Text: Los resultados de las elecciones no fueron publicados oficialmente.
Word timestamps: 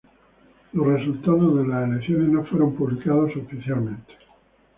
Los 0.73 0.87
resultados 0.87 1.57
de 1.59 1.67
las 1.67 1.87
elecciones 1.87 2.29
no 2.29 2.43
fueron 2.45 2.73
publicados 2.75 3.35
oficialmente. 3.37 4.15